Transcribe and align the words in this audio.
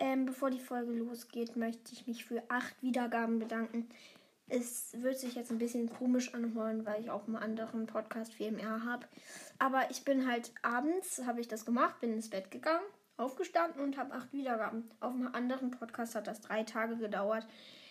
Ähm, 0.00 0.26
bevor 0.26 0.50
die 0.50 0.60
Folge 0.60 0.92
losgeht, 0.92 1.56
möchte 1.56 1.92
ich 1.92 2.06
mich 2.06 2.24
für 2.24 2.42
acht 2.48 2.80
Wiedergaben 2.82 3.40
bedanken. 3.40 3.88
Es 4.48 4.94
wird 5.02 5.18
sich 5.18 5.34
jetzt 5.34 5.50
ein 5.50 5.58
bisschen 5.58 5.90
komisch 5.90 6.32
anhören, 6.34 6.86
weil 6.86 7.00
ich 7.00 7.10
auch 7.10 7.26
einen 7.26 7.36
anderen 7.36 7.86
Podcast 7.86 8.32
für 8.32 8.44
MR 8.44 8.84
habe. 8.84 9.06
Aber 9.58 9.90
ich 9.90 10.04
bin 10.04 10.26
halt 10.26 10.52
abends, 10.62 11.20
habe 11.26 11.40
ich 11.40 11.48
das 11.48 11.66
gemacht, 11.66 12.00
bin 12.00 12.12
ins 12.12 12.30
Bett 12.30 12.50
gegangen, 12.50 12.84
aufgestanden 13.16 13.82
und 13.82 13.98
habe 13.98 14.14
acht 14.14 14.32
Wiedergaben. 14.32 14.88
Auf 15.00 15.12
einem 15.12 15.34
anderen 15.34 15.72
Podcast 15.72 16.14
hat 16.14 16.28
das 16.28 16.40
drei 16.40 16.62
Tage 16.62 16.96
gedauert. 16.96 17.46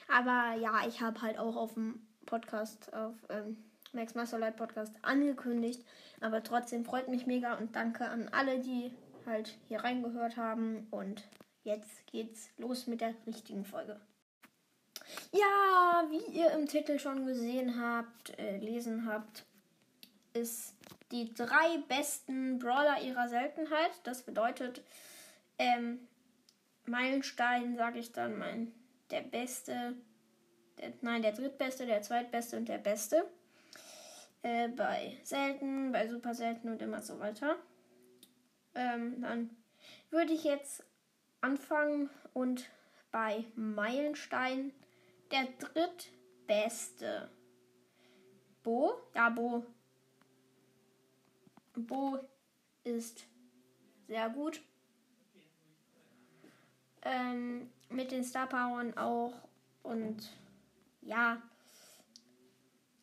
Aber 0.07 0.55
ja, 0.59 0.87
ich 0.87 1.01
habe 1.01 1.21
halt 1.21 1.37
auch 1.37 1.57
auf 1.57 1.73
dem 1.73 2.07
Podcast, 2.25 2.93
auf 2.93 3.15
ähm, 3.29 3.57
Max 3.91 4.15
Masterlight 4.15 4.55
Podcast 4.55 4.93
angekündigt. 5.01 5.83
Aber 6.21 6.41
trotzdem 6.41 6.85
freut 6.85 7.09
mich 7.09 7.27
mega 7.27 7.55
und 7.55 7.75
danke 7.75 8.07
an 8.07 8.29
alle, 8.29 8.59
die 8.59 8.93
halt 9.25 9.57
hier 9.67 9.83
reingehört 9.83 10.37
haben. 10.37 10.87
Und 10.89 11.23
jetzt 11.67 12.07
geht's 12.07 12.49
los 12.57 12.87
mit 12.87 13.01
der 13.01 13.13
richtigen 13.27 13.65
Folge. 13.65 13.99
Ja, 15.31 16.05
wie 16.09 16.37
ihr 16.37 16.51
im 16.51 16.65
Titel 16.65 16.97
schon 16.97 17.25
gesehen 17.25 17.79
habt, 17.79 18.37
äh, 18.39 18.57
lesen 18.57 19.05
habt, 19.05 19.45
ist 20.33 20.73
die 21.11 21.33
drei 21.33 21.77
besten 21.87 22.59
Brawler 22.59 23.01
ihrer 23.01 23.27
Seltenheit. 23.27 23.91
Das 24.03 24.23
bedeutet, 24.23 24.81
ähm, 25.57 25.99
Meilenstein, 26.85 27.75
sage 27.75 27.99
ich 27.99 28.11
dann, 28.11 28.37
mein, 28.37 28.71
der 29.11 29.21
beste, 29.21 29.95
der, 30.79 30.93
nein, 31.01 31.21
der 31.21 31.33
drittbeste, 31.33 31.85
der 31.85 32.01
zweitbeste 32.01 32.57
und 32.57 32.67
der 32.67 32.77
beste. 32.77 33.29
Äh, 34.43 34.69
bei 34.69 35.17
selten, 35.23 35.91
bei 35.91 36.07
super 36.07 36.33
selten 36.33 36.69
und 36.69 36.81
immer 36.81 37.01
so 37.01 37.19
weiter. 37.19 37.57
Ähm, 38.75 39.21
dann 39.21 39.49
würde 40.11 40.33
ich 40.33 40.43
jetzt 40.43 40.83
anfangen 41.41 42.09
und 42.33 42.69
bei 43.11 43.45
Meilenstein 43.55 44.73
der 45.31 45.47
drittbeste. 45.59 47.29
Bo, 48.63 49.01
ja, 49.13 49.29
Bo. 49.29 49.65
Bo 51.75 52.19
ist 52.83 53.25
sehr 54.07 54.29
gut. 54.29 54.61
Ähm, 57.03 57.71
mit 57.89 58.11
den 58.11 58.23
Star 58.23 58.47
Powern 58.47 58.97
auch. 58.97 59.33
Und 59.83 60.29
ja, 61.01 61.41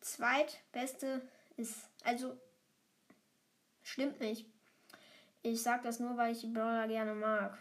zweitbeste 0.01 1.27
ist, 1.57 1.89
also, 2.03 2.37
stimmt 3.81 4.19
nicht. 4.19 4.45
Ich 5.41 5.61
sag 5.61 5.83
das 5.83 5.99
nur, 5.99 6.17
weil 6.17 6.33
ich 6.33 6.41
die 6.41 6.47
Brawler 6.47 6.87
gerne 6.87 7.15
mag. 7.15 7.57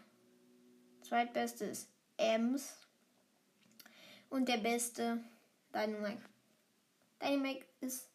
Zweitbeste 1.04 1.66
ist 1.66 1.88
Ems. 2.16 2.76
Und 4.30 4.48
der 4.48 4.56
beste 4.56 5.22
Dynamite. 5.72 6.22
Dynamite 7.22 7.66
ist 7.80 8.08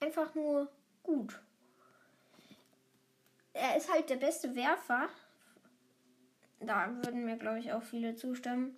einfach 0.00 0.34
nur 0.34 0.70
gut. 1.02 1.40
Er 3.52 3.76
ist 3.76 3.92
halt 3.92 4.10
der 4.10 4.16
beste 4.16 4.54
Werfer. 4.54 5.08
Da 6.60 6.88
würden 6.96 7.24
mir, 7.24 7.36
glaube 7.36 7.60
ich, 7.60 7.72
auch 7.72 7.82
viele 7.82 8.16
zustimmen. 8.16 8.76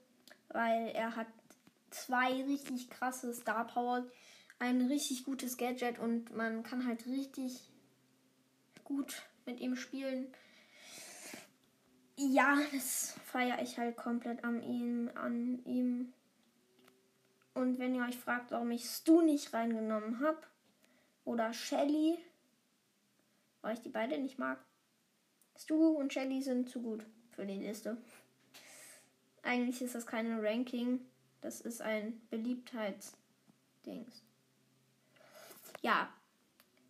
Weil 0.48 0.88
er 0.88 1.16
hat 1.16 1.28
zwei 1.90 2.42
richtig 2.44 2.90
krasse 2.90 3.32
Star 3.32 3.66
Power, 3.66 4.06
ein 4.58 4.82
richtig 4.82 5.24
gutes 5.24 5.56
Gadget 5.56 5.98
und 5.98 6.34
man 6.34 6.62
kann 6.62 6.86
halt 6.86 7.06
richtig 7.06 7.70
gut 8.84 9.22
mit 9.46 9.60
ihm 9.60 9.76
spielen. 9.76 10.32
Ja, 12.22 12.58
das 12.70 13.14
feiere 13.24 13.62
ich 13.62 13.78
halt 13.78 13.96
komplett 13.96 14.44
an 14.44 14.62
ihm, 14.62 15.10
an 15.14 15.64
ihm. 15.64 16.12
Und 17.54 17.78
wenn 17.78 17.94
ihr 17.94 18.04
euch 18.04 18.18
fragt, 18.18 18.50
warum 18.50 18.70
ich 18.72 18.84
Stu 18.84 19.22
nicht 19.22 19.54
reingenommen 19.54 20.20
habe, 20.20 20.38
oder 21.24 21.54
Shelly, 21.54 22.18
weil 23.62 23.74
ich 23.74 23.80
die 23.80 23.88
beide 23.88 24.18
nicht 24.18 24.38
mag. 24.38 24.58
Stu 25.56 25.96
und 25.96 26.12
Shelly 26.12 26.42
sind 26.42 26.68
zu 26.68 26.82
gut 26.82 27.06
für 27.30 27.46
die 27.46 27.58
Liste. 27.58 27.96
Eigentlich 29.42 29.80
ist 29.80 29.94
das 29.94 30.06
keine 30.06 30.42
Ranking, 30.42 31.00
das 31.40 31.62
ist 31.62 31.80
ein 31.80 32.20
Beliebtheitsdings. 32.28 34.22
Ja, 35.80 36.12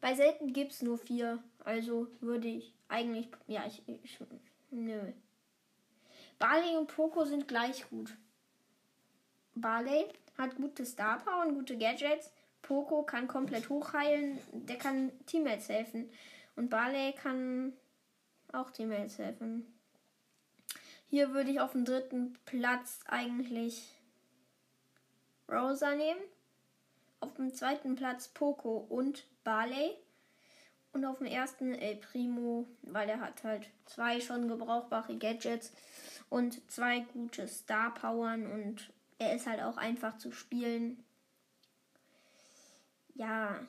bei 0.01 0.17
selten 0.17 0.53
gibt 0.53 0.73
es 0.73 0.83
nur 0.83 0.99
vier, 0.99 1.41
also 1.65 2.09
würde 2.21 2.49
ich 2.49 2.75
eigentlich, 2.89 3.29
ja, 3.47 3.65
ich, 3.67 3.87
ich 3.87 4.21
nö. 4.71 5.13
Barley 6.39 6.77
und 6.77 6.87
Poco 6.87 7.25
sind 7.25 7.49
gleich 7.49 7.89
gut. 7.91 8.17
Barley 9.55 10.07
hat 10.39 10.57
gute 10.57 10.87
Star 10.87 11.19
Power 11.19 11.47
und 11.47 11.55
gute 11.55 11.77
Gadgets. 11.77 12.33
Poco 12.63 13.03
kann 13.03 13.29
komplett 13.29 13.69
hochheilen, 13.69 14.39
der 14.53 14.77
kann 14.77 15.13
Teammates 15.27 15.69
helfen. 15.69 16.11
Und 16.57 16.71
Barley 16.71 17.13
kann 17.13 17.73
auch 18.53 18.71
Teammates 18.71 19.19
helfen. 19.19 19.67
Hier 21.09 21.33
würde 21.33 21.51
ich 21.51 21.61
auf 21.61 21.73
dem 21.73 21.85
dritten 21.85 22.39
Platz 22.45 23.01
eigentlich 23.07 24.01
Rosa 25.49 25.95
nehmen. 25.95 26.21
Auf 27.21 27.35
dem 27.35 27.53
zweiten 27.53 27.97
Platz 27.97 28.29
Poco 28.29 28.79
und 28.89 29.27
Barley. 29.45 29.97
Und 30.93 31.05
auf 31.05 31.19
dem 31.19 31.29
ersten 31.29 31.75
El 31.75 31.97
Primo, 31.97 32.67
weil 32.83 33.09
er 33.09 33.21
hat 33.21 33.45
halt 33.45 33.71
zwei 33.87 34.21
schon 34.21 34.49
gebrauchbare 34.49 35.17
Gadgets 35.17 35.73
und 36.29 36.69
zwei 36.71 37.01
gute 37.01 37.47
Star 37.47 37.95
Powern 37.95 38.51
und 38.51 38.91
er 39.19 39.37
ist 39.37 39.47
halt 39.47 39.61
auch 39.61 39.77
einfach 39.77 40.19
zu 40.19 40.33
spielen. 40.33 41.05
Ja, 43.15 43.61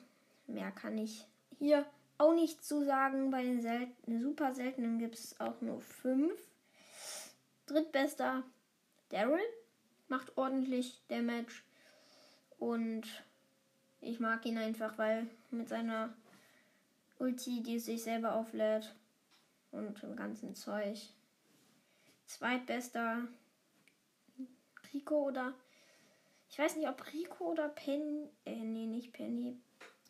mehr 0.46 0.70
kann 0.72 0.98
ich 0.98 1.26
hier 1.58 1.86
auch 2.18 2.34
nicht 2.34 2.64
zu 2.64 2.84
sagen. 2.84 3.30
Bei 3.30 3.42
den 3.42 3.60
selten, 3.60 4.20
super 4.20 4.54
seltenen 4.54 4.98
gibt 4.98 5.16
es 5.16 5.38
auch 5.40 5.60
nur 5.60 5.80
fünf. 5.80 6.32
Drittbester 7.66 8.42
Daryl 9.10 9.40
macht 10.08 10.36
ordentlich 10.36 11.02
Damage 11.08 11.62
und 12.58 13.02
ich 14.00 14.20
mag 14.20 14.44
ihn 14.46 14.58
einfach, 14.58 14.98
weil 14.98 15.26
mit 15.50 15.68
seiner 15.68 16.12
Ulti, 17.22 17.62
die 17.62 17.78
sich 17.78 18.02
selber 18.02 18.34
auflädt 18.34 18.92
und 19.70 20.02
dem 20.02 20.16
ganzen 20.16 20.56
Zeug. 20.56 20.98
Zweitbester 22.26 23.28
Rico 24.92 25.28
oder 25.28 25.54
ich 26.50 26.58
weiß 26.58 26.76
nicht, 26.76 26.88
ob 26.88 27.12
Rico 27.12 27.52
oder 27.52 27.68
Penny, 27.68 28.28
äh, 28.44 28.56
nee, 28.56 28.86
nicht 28.86 29.12
Penny, 29.12 29.56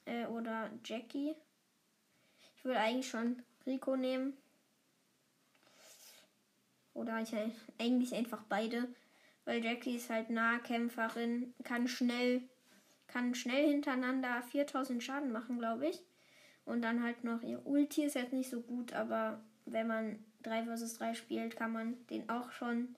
äh, 0.06 0.26
oder 0.26 0.70
Jackie. 0.84 1.34
Ich 2.56 2.64
würde 2.64 2.80
eigentlich 2.80 3.08
schon 3.08 3.42
Rico 3.66 3.94
nehmen. 3.94 4.36
Oder 6.94 7.20
ich 7.20 7.32
eigentlich 7.78 8.14
einfach 8.14 8.42
beide. 8.48 8.88
Weil 9.44 9.62
Jackie 9.62 9.96
ist 9.96 10.10
halt 10.10 10.30
Nahkämpferin, 10.30 11.54
kann 11.62 11.86
schnell, 11.88 12.42
kann 13.06 13.34
schnell 13.34 13.68
hintereinander 13.68 14.42
4000 14.42 15.02
Schaden 15.02 15.30
machen, 15.30 15.58
glaube 15.58 15.88
ich. 15.88 16.02
Und 16.64 16.82
dann 16.82 17.02
halt 17.02 17.24
noch 17.24 17.42
ihr 17.42 17.64
Ulti 17.66 18.04
ist 18.04 18.14
jetzt 18.14 18.32
nicht 18.32 18.50
so 18.50 18.60
gut, 18.60 18.92
aber 18.92 19.40
wenn 19.66 19.86
man 19.86 20.24
3 20.42 20.64
vs 20.64 20.98
3 20.98 21.14
spielt, 21.14 21.56
kann 21.56 21.72
man 21.72 22.06
den 22.08 22.28
auch 22.28 22.50
schon 22.52 22.94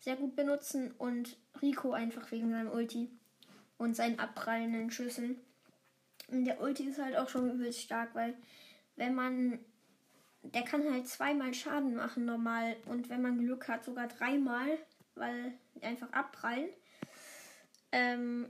sehr 0.00 0.16
gut 0.16 0.36
benutzen. 0.36 0.92
Und 0.98 1.36
Rico 1.60 1.92
einfach 1.92 2.30
wegen 2.30 2.50
seinem 2.50 2.70
Ulti 2.70 3.10
und 3.78 3.94
seinen 3.94 4.18
abprallenden 4.18 4.90
Schüssen. 4.90 5.36
Und 6.28 6.44
der 6.44 6.60
Ulti 6.60 6.84
ist 6.84 7.00
halt 7.00 7.16
auch 7.16 7.28
schon 7.28 7.50
übelst 7.50 7.80
stark, 7.80 8.14
weil 8.14 8.34
wenn 8.96 9.14
man. 9.14 9.58
Der 10.44 10.62
kann 10.62 10.92
halt 10.92 11.06
zweimal 11.06 11.54
Schaden 11.54 11.94
machen 11.94 12.24
normal. 12.24 12.76
Und 12.86 13.08
wenn 13.08 13.22
man 13.22 13.38
Glück 13.38 13.68
hat, 13.68 13.84
sogar 13.84 14.08
dreimal, 14.08 14.76
weil 15.14 15.52
die 15.74 15.84
einfach 15.84 16.12
abprallen. 16.12 16.68
Ähm, 17.92 18.48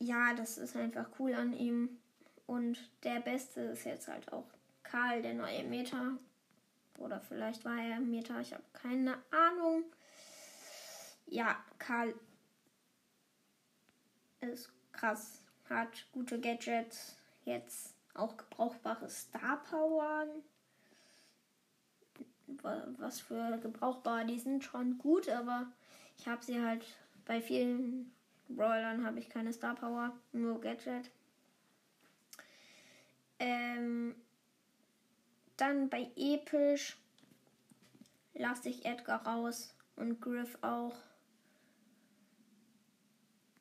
ja, 0.00 0.34
das 0.34 0.58
ist 0.58 0.74
einfach 0.74 1.06
cool 1.20 1.32
an 1.34 1.52
ihm. 1.52 2.00
Und 2.46 2.78
der 3.02 3.20
Beste 3.20 3.60
ist 3.60 3.84
jetzt 3.84 4.08
halt 4.08 4.32
auch 4.32 4.46
Karl, 4.82 5.22
der 5.22 5.34
neue 5.34 5.64
Meta. 5.64 6.18
Oder 6.98 7.20
vielleicht 7.20 7.64
war 7.64 7.78
er 7.78 8.00
Meta, 8.00 8.40
ich 8.40 8.52
habe 8.52 8.62
keine 8.72 9.16
Ahnung. 9.30 9.84
Ja, 11.26 11.56
Karl 11.78 12.14
ist 14.40 14.70
krass. 14.92 15.40
Hat 15.68 16.06
gute 16.12 16.38
Gadgets. 16.38 17.16
Jetzt 17.44 17.94
auch 18.14 18.36
gebrauchbare 18.36 19.08
Star 19.08 19.62
Powern. 19.64 20.28
Was 22.98 23.20
für 23.20 23.58
gebrauchbare, 23.58 24.26
die 24.26 24.38
sind 24.38 24.62
schon 24.62 24.98
gut, 24.98 25.28
aber 25.28 25.66
ich 26.18 26.28
habe 26.28 26.44
sie 26.44 26.60
halt 26.60 26.84
bei 27.24 27.40
vielen 27.40 28.12
Brawlern 28.48 29.04
habe 29.04 29.18
ich 29.18 29.28
keine 29.28 29.52
Star 29.52 29.74
Power, 29.74 30.12
nur 30.32 30.60
Gadget. 30.60 31.10
Ähm, 33.38 34.14
dann 35.56 35.88
bei 35.88 36.10
episch 36.16 36.96
lasse 38.34 38.68
ich 38.68 38.84
Edgar 38.84 39.26
raus 39.26 39.74
und 39.96 40.20
Griff 40.20 40.58
auch. 40.62 40.96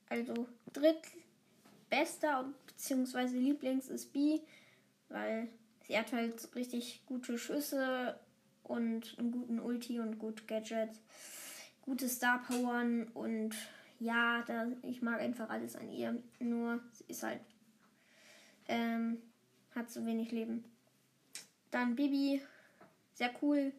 Also 0.10 0.48
drittbester 0.74 2.52
bzw. 2.68 3.38
Lieblings 3.38 3.88
ist 3.88 4.14
B, 4.14 4.42
weil 5.10 5.50
sie 5.88 5.98
hat 5.98 6.12
halt 6.12 6.56
richtig 6.56 7.04
gute 7.06 7.38
Schüsse 7.38 8.20
und 8.64 9.16
einen 9.18 9.32
guten 9.32 9.60
Ulti 9.60 10.00
und 10.00 10.20
gut 10.20 10.48
Gadgets, 10.48 11.00
gute 11.82 12.10
Star 12.10 12.44
Powern 12.44 13.08
und 13.10 13.56
ja, 14.00 14.44
da, 14.48 14.68
ich 14.82 15.02
mag 15.02 15.20
einfach 15.20 15.50
alles 15.50 15.76
an 15.76 15.90
ihr. 15.90 16.22
Nur 16.40 16.82
sie 16.92 17.06
ist 17.08 17.24
halt 17.24 17.40
ähm, 18.68 19.22
hat 19.76 19.92
zu 19.92 20.06
wenig 20.06 20.32
Leben. 20.32 20.64
Dann 21.72 21.96
Bibi, 21.96 22.42
sehr 23.14 23.34
cool, 23.42 23.74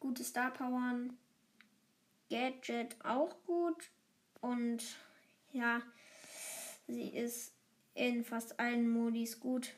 gute 0.00 0.24
Star 0.24 0.50
Powern, 0.50 1.16
Gadget 2.30 2.96
auch 3.04 3.34
gut 3.46 3.90
und 4.40 4.82
ja, 5.52 5.80
sie 6.86 7.08
ist 7.08 7.52
in 7.94 8.24
fast 8.24 8.58
allen 8.58 8.88
Modis 8.90 9.40
gut. 9.40 9.72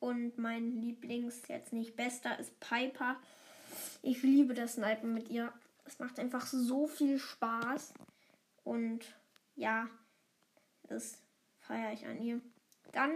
Und 0.00 0.38
mein 0.38 0.80
Lieblings, 0.80 1.42
jetzt 1.48 1.72
nicht 1.72 1.96
bester, 1.96 2.38
ist 2.38 2.58
Piper. 2.60 3.16
Ich 4.02 4.22
liebe 4.22 4.54
das 4.54 4.74
Snipen 4.74 5.14
mit 5.14 5.28
ihr. 5.28 5.52
Es 5.84 5.98
macht 5.98 6.18
einfach 6.18 6.46
so 6.46 6.86
viel 6.86 7.18
Spaß. 7.18 7.94
Und 8.64 9.04
ja, 9.54 9.88
das 10.84 11.18
feiere 11.60 11.92
ich 11.92 12.06
an 12.06 12.20
ihr. 12.22 12.40
Dann 12.92 13.12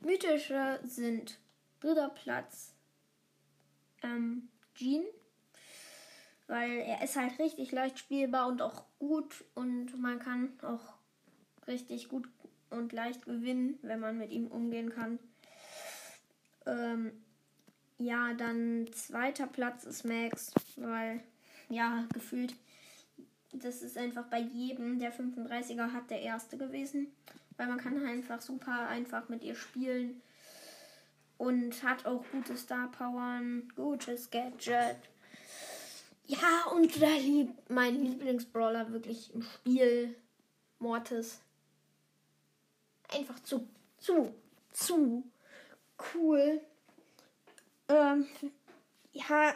mythische 0.00 0.80
sind 0.84 1.38
dritter 1.80 2.08
Platz 2.10 2.74
ähm, 4.02 4.48
Jean 4.74 5.04
weil 6.46 6.78
er 6.78 7.02
ist 7.02 7.16
halt 7.16 7.38
richtig 7.38 7.72
leicht 7.72 7.98
spielbar 7.98 8.48
und 8.48 8.62
auch 8.62 8.84
gut 8.98 9.44
und 9.54 9.98
man 10.00 10.18
kann 10.18 10.52
auch 10.62 10.94
richtig 11.66 12.08
gut 12.08 12.28
und 12.70 12.92
leicht 12.92 13.24
gewinnen, 13.24 13.78
wenn 13.82 14.00
man 14.00 14.18
mit 14.18 14.30
ihm 14.30 14.46
umgehen 14.46 14.90
kann. 14.90 15.18
Ähm, 16.66 17.12
ja, 17.98 18.34
dann 18.34 18.88
zweiter 18.92 19.46
Platz 19.46 19.84
ist 19.84 20.04
Max, 20.04 20.52
weil 20.76 21.20
ja, 21.68 22.06
gefühlt, 22.12 22.54
das 23.52 23.82
ist 23.82 23.96
einfach 23.96 24.26
bei 24.26 24.38
jedem, 24.38 24.98
der 24.98 25.12
35er 25.12 25.92
hat, 25.92 26.10
der 26.10 26.22
erste 26.22 26.56
gewesen, 26.56 27.08
weil 27.56 27.66
man 27.66 27.78
kann 27.78 28.04
einfach 28.04 28.40
super 28.40 28.88
einfach 28.88 29.28
mit 29.28 29.42
ihr 29.42 29.54
spielen 29.54 30.20
und 31.38 31.82
hat 31.82 32.06
auch 32.06 32.24
gute 32.32 32.56
Star 32.56 32.90
Powern, 32.90 33.72
gutes 33.76 34.30
Gadget 34.30 34.96
ja, 36.28 36.64
und 36.72 37.00
da 37.00 37.06
liebt 37.06 37.70
mein 37.70 38.02
Lieblingsbrawler 38.02 38.90
wirklich 38.92 39.32
im 39.32 39.42
Spiel 39.42 40.16
Mortis. 40.80 41.40
Einfach 43.12 43.38
zu, 43.40 43.68
zu, 43.98 44.34
zu 44.72 45.22
cool. 46.14 46.60
Ähm, 47.88 48.26
ja, 49.12 49.54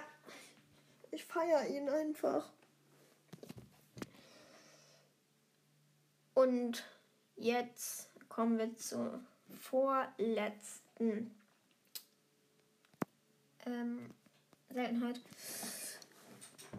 ich 1.11 1.25
feiere 1.25 1.67
ihn 1.67 1.89
einfach. 1.89 2.49
Und 6.35 6.85
jetzt 7.41 8.11
kommen 8.29 8.59
wir 8.59 8.77
zur 8.77 9.21
vorletzten 9.61 11.35
ähm, 13.67 14.11
Seltenheit 14.69 15.21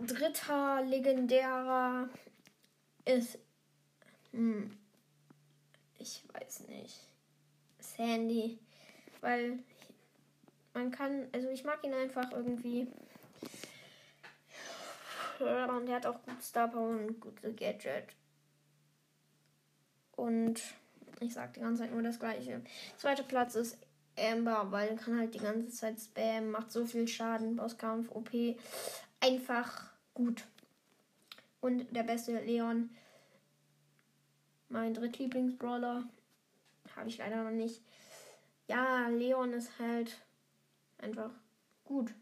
dritter 0.07 0.83
legendärer 0.83 2.09
ist. 3.05 3.37
Hm, 4.31 4.77
ich 5.99 6.23
weiß 6.33 6.67
nicht. 6.67 6.99
Sandy. 7.79 8.59
Weil 9.19 9.59
man 10.73 10.91
kann. 10.91 11.27
Also 11.31 11.49
ich 11.49 11.63
mag 11.63 11.83
ihn 11.83 11.93
einfach 11.93 12.31
irgendwie. 12.31 12.87
Und 15.39 15.87
er 15.87 15.95
hat 15.95 16.05
auch 16.05 16.21
gut 16.23 16.41
Star 16.43 16.67
Power 16.67 16.89
und 16.89 17.19
gute 17.19 17.53
Gadget. 17.53 18.15
Und 20.21 20.62
ich 21.19 21.33
sag 21.33 21.53
die 21.53 21.62
ganze 21.62 21.81
Zeit 21.81 21.91
nur 21.91 22.03
das 22.03 22.19
gleiche. 22.19 22.62
Zweiter 22.95 23.23
Platz 23.23 23.56
ist 23.56 23.75
Amber, 24.15 24.71
weil 24.71 24.95
kann 24.95 25.18
halt 25.18 25.33
die 25.33 25.39
ganze 25.39 25.69
Zeit 25.69 26.00
spammen, 26.00 26.51
macht 26.51 26.71
so 26.71 26.85
viel 26.85 27.07
Schaden, 27.07 27.56
Bosskampf, 27.56 28.12
OP 28.12 28.29
einfach 29.19 29.89
gut. 30.13 30.45
Und 31.59 31.88
der 31.95 32.03
beste 32.03 32.39
Leon, 32.39 32.91
mein 34.69 34.94
drittlieblingsbrawler, 34.94 36.07
habe 36.95 37.09
ich 37.09 37.18
leider 37.18 37.44
noch 37.44 37.50
nicht. 37.50 37.81
Ja, 38.68 39.07
Leon 39.07 39.53
ist 39.53 39.71
halt 39.79 40.21
einfach 41.00 41.31
gut. 41.83 42.13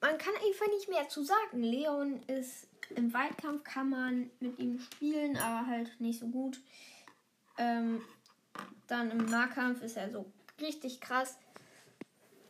Man 0.00 0.16
kann 0.16 0.34
einfach 0.46 0.68
nicht 0.68 0.88
mehr 0.88 1.08
zu 1.08 1.24
sagen. 1.24 1.60
Leon 1.60 2.22
ist 2.28 2.68
im 2.96 3.12
Weitkampf 3.12 3.64
kann 3.64 3.90
man 3.90 4.30
mit 4.40 4.58
ihm 4.58 4.78
spielen, 4.78 5.36
aber 5.36 5.66
halt 5.66 6.00
nicht 6.00 6.20
so 6.20 6.26
gut. 6.26 6.60
Ähm, 7.58 8.02
dann 8.86 9.10
im 9.10 9.26
Nahkampf 9.26 9.82
ist 9.82 9.96
er 9.96 10.10
so 10.10 10.30
richtig 10.60 11.00
krass. 11.00 11.36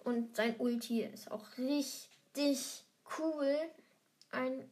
Und 0.05 0.35
sein 0.35 0.56
Ulti 0.59 1.03
ist 1.03 1.31
auch 1.31 1.47
richtig 1.59 2.12
richtig 2.37 2.85
cool. 3.19 3.56
Ein 4.31 4.71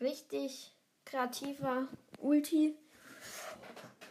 richtig 0.00 0.72
kreativer 1.04 1.88
Ulti. 2.18 2.76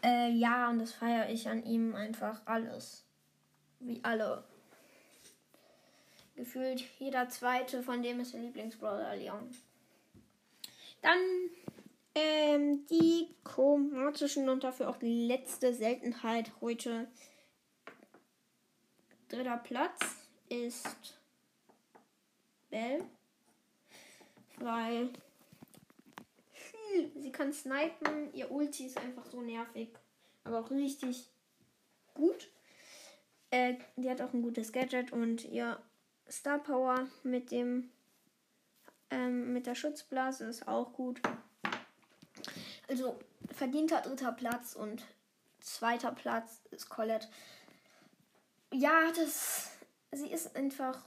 Äh, 0.04 0.32
ja, 0.32 0.70
und 0.70 0.80
das 0.80 0.94
feiere 0.94 1.30
ich 1.30 1.48
an 1.48 1.64
ihm 1.64 1.96
einfach 1.96 2.42
alles. 2.46 3.06
Wie 3.80 4.04
alle. 4.04 4.44
Gefühlt 6.36 6.84
jeder 7.00 7.30
zweite 7.30 7.84
von 7.84 8.02
dem 8.02 8.20
ist 8.20 8.34
der 8.34 8.42
Lieblingsbrother 8.42 9.16
Leon. 9.16 9.50
Dann 11.04 11.20
ähm, 12.16 12.86
die 12.88 13.36
chromatischen 13.44 14.48
und 14.48 14.64
dafür 14.64 14.90
auch 14.90 14.96
die 14.96 15.28
letzte 15.28 15.74
Seltenheit 15.74 16.52
heute. 16.62 17.08
Dritter 19.28 19.58
Platz 19.58 20.00
ist 20.48 21.20
Bell. 22.70 23.04
Weil 24.60 25.10
sie 27.16 27.32
kann 27.34 27.52
snipen. 27.52 28.34
Ihr 28.34 28.50
Ulti 28.50 28.86
ist 28.86 28.98
einfach 28.98 29.26
so 29.26 29.42
nervig. 29.42 29.90
Aber 30.46 30.62
auch 30.62 30.72
richtig 30.72 31.28
gut. 32.14 32.50
Äh, 33.52 33.76
die 33.98 34.10
hat 34.10 34.22
auch 34.22 34.34
ein 34.34 34.42
gutes 34.42 34.72
Gadget 34.72 35.12
und 35.12 35.44
ihr 35.44 35.82
Star 36.30 36.60
Power 36.60 37.08
mit 37.24 37.52
dem 37.52 37.90
mit 39.64 39.68
der 39.68 39.76
Schutzblase 39.76 40.44
ist 40.44 40.68
auch 40.68 40.92
gut. 40.92 41.22
Also 42.90 43.18
verdienter 43.50 44.02
dritter 44.02 44.34
Platz 44.34 44.76
und 44.76 45.02
zweiter 45.62 46.12
Platz 46.12 46.60
ist 46.72 46.90
Colette. 46.90 47.30
Ja, 48.74 49.10
das 49.16 49.72
sie 50.12 50.28
ist 50.28 50.58
einfach 50.58 51.00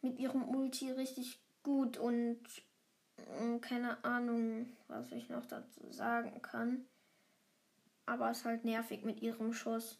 mit 0.00 0.18
ihrem 0.18 0.48
Ulti 0.48 0.90
richtig 0.92 1.42
gut 1.62 1.98
und 1.98 2.40
äh, 3.18 3.58
keine 3.58 4.02
Ahnung, 4.02 4.74
was 4.88 5.12
ich 5.12 5.28
noch 5.28 5.44
dazu 5.44 5.92
sagen 5.92 6.40
kann. 6.40 6.86
Aber 8.06 8.30
es 8.30 8.38
ist 8.38 8.44
halt 8.46 8.64
nervig 8.64 9.04
mit 9.04 9.20
ihrem 9.20 9.52
Schuss. 9.52 9.98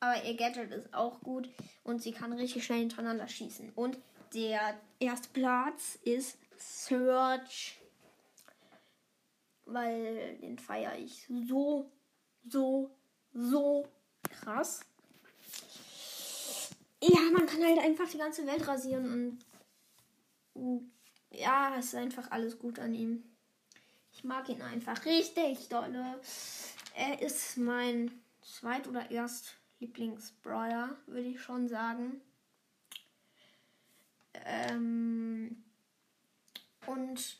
Aber 0.00 0.24
ihr 0.24 0.38
Gadget 0.38 0.70
ist 0.70 0.94
auch 0.94 1.20
gut 1.20 1.50
und 1.84 2.00
sie 2.00 2.12
kann 2.12 2.32
richtig 2.32 2.64
schnell 2.64 2.78
hintereinander 2.78 3.28
schießen. 3.28 3.72
Und 3.74 3.98
der 4.34 4.80
erste 4.98 5.28
Platz 5.32 5.98
ist 6.04 6.38
Search. 6.56 7.78
Weil 9.64 10.36
den 10.38 10.58
feiere 10.58 10.98
ich 10.98 11.26
so, 11.48 11.90
so, 12.48 12.90
so 13.32 13.86
krass 14.28 14.80
ja, 17.02 17.20
man 17.32 17.46
kann 17.46 17.64
halt 17.64 17.78
einfach 17.80 18.08
die 18.08 18.18
ganze 18.18 18.46
Welt 18.46 18.66
rasieren 18.66 19.38
und 20.54 20.92
ja, 21.30 21.74
es 21.78 21.86
ist 21.86 21.94
einfach 21.94 22.30
alles 22.30 22.58
gut 22.58 22.78
an 22.78 22.94
ihm. 22.94 23.24
Ich 24.12 24.22
mag 24.22 24.48
ihn 24.48 24.62
einfach 24.62 25.04
richtig 25.04 25.68
dolle. 25.68 26.20
Er 26.94 27.20
ist 27.22 27.56
mein 27.56 28.10
zweit- 28.42 28.86
oder 28.86 29.10
erst 29.10 29.56
Lieblingsbrawler, 29.80 30.96
würde 31.06 31.28
ich 31.28 31.40
schon 31.40 31.68
sagen. 31.68 32.20
Ähm 34.44 35.64
und 37.12 37.36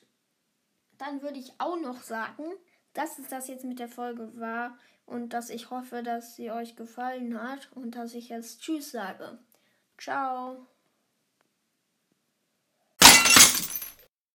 dann 0.99 1.23
würde 1.23 1.39
ich 1.39 1.55
auch 1.59 1.81
noch 1.81 2.03
sagen, 2.03 2.45
dass 2.93 3.19
es 3.19 3.29
das 3.29 3.49
jetzt 3.49 3.65
mit 3.65 3.79
der 3.79 3.89
Folge 3.89 4.39
war 4.39 4.77
und 5.07 5.31
dass 5.31 5.49
ich 5.49 5.71
hoffe, 5.71 6.03
dass 6.03 6.37
sie 6.37 6.51
euch 6.51 6.77
gefallen 6.77 7.43
hat 7.43 7.73
und 7.73 7.93
dass 7.93 8.13
ich 8.13 8.29
jetzt 8.29 8.61
Tschüss 8.61 8.91
sage. 8.91 9.39
Ciao. 9.97 10.67